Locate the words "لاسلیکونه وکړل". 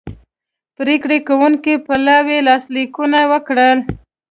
2.49-3.77